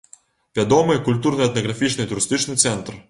[0.59, 2.93] Вядомы культурна-этнаграфічны і турыстычны цэнтр.